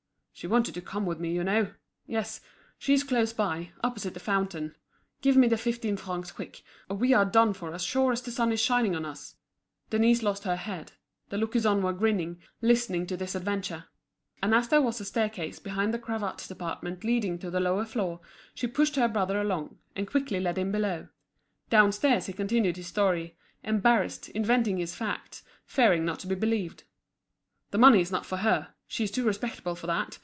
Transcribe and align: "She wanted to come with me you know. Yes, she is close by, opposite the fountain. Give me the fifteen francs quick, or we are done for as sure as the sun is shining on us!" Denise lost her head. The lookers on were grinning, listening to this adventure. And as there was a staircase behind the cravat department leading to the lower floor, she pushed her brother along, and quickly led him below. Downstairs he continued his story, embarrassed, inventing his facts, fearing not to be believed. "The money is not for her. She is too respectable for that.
"She 0.33 0.47
wanted 0.47 0.73
to 0.73 0.81
come 0.81 1.05
with 1.05 1.19
me 1.19 1.31
you 1.33 1.43
know. 1.43 1.71
Yes, 2.07 2.41
she 2.79 2.95
is 2.95 3.03
close 3.03 3.31
by, 3.31 3.73
opposite 3.83 4.15
the 4.15 4.19
fountain. 4.19 4.75
Give 5.21 5.37
me 5.37 5.47
the 5.47 5.55
fifteen 5.55 5.97
francs 5.97 6.31
quick, 6.31 6.63
or 6.89 6.97
we 6.97 7.13
are 7.13 7.25
done 7.25 7.53
for 7.53 7.71
as 7.75 7.83
sure 7.83 8.11
as 8.11 8.23
the 8.23 8.31
sun 8.31 8.51
is 8.51 8.59
shining 8.59 8.95
on 8.95 9.05
us!" 9.05 9.35
Denise 9.91 10.23
lost 10.23 10.45
her 10.45 10.55
head. 10.55 10.93
The 11.29 11.37
lookers 11.37 11.63
on 11.63 11.83
were 11.83 11.93
grinning, 11.93 12.41
listening 12.59 13.05
to 13.05 13.17
this 13.17 13.35
adventure. 13.35 13.85
And 14.41 14.55
as 14.55 14.67
there 14.67 14.81
was 14.81 14.99
a 14.99 15.05
staircase 15.05 15.59
behind 15.59 15.93
the 15.93 15.99
cravat 15.99 16.37
department 16.47 17.03
leading 17.03 17.37
to 17.37 17.51
the 17.51 17.59
lower 17.59 17.85
floor, 17.85 18.19
she 18.55 18.65
pushed 18.65 18.95
her 18.95 19.07
brother 19.09 19.39
along, 19.39 19.77
and 19.95 20.07
quickly 20.09 20.39
led 20.39 20.57
him 20.57 20.71
below. 20.71 21.09
Downstairs 21.69 22.25
he 22.25 22.33
continued 22.33 22.77
his 22.77 22.87
story, 22.87 23.37
embarrassed, 23.63 24.27
inventing 24.29 24.77
his 24.77 24.95
facts, 24.95 25.43
fearing 25.67 26.03
not 26.03 26.17
to 26.21 26.27
be 26.27 26.33
believed. 26.33 26.85
"The 27.69 27.77
money 27.77 28.01
is 28.01 28.11
not 28.11 28.25
for 28.25 28.37
her. 28.37 28.73
She 28.87 29.03
is 29.03 29.11
too 29.11 29.23
respectable 29.23 29.75
for 29.75 29.85
that. 29.85 30.17